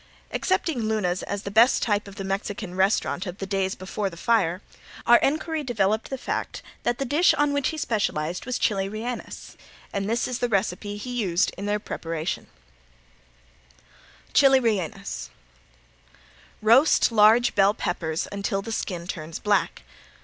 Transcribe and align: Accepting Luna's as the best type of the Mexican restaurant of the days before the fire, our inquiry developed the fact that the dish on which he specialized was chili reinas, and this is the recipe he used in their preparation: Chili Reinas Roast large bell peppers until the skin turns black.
Accepting 0.31 0.79
Luna's 0.81 1.21
as 1.21 1.43
the 1.43 1.51
best 1.51 1.83
type 1.83 2.07
of 2.07 2.15
the 2.15 2.23
Mexican 2.23 2.73
restaurant 2.73 3.27
of 3.27 3.37
the 3.37 3.45
days 3.45 3.75
before 3.75 4.09
the 4.09 4.17
fire, 4.17 4.63
our 5.05 5.17
inquiry 5.17 5.63
developed 5.63 6.09
the 6.09 6.17
fact 6.17 6.63
that 6.81 6.97
the 6.97 7.05
dish 7.05 7.35
on 7.35 7.53
which 7.53 7.67
he 7.67 7.77
specialized 7.77 8.47
was 8.47 8.57
chili 8.57 8.89
reinas, 8.89 9.55
and 9.93 10.09
this 10.09 10.27
is 10.27 10.39
the 10.39 10.49
recipe 10.49 10.97
he 10.97 11.11
used 11.11 11.53
in 11.55 11.67
their 11.67 11.77
preparation: 11.77 12.47
Chili 14.33 14.59
Reinas 14.59 15.29
Roast 16.63 17.11
large 17.11 17.53
bell 17.53 17.75
peppers 17.75 18.27
until 18.31 18.63
the 18.63 18.71
skin 18.71 19.05
turns 19.05 19.37
black. 19.37 19.83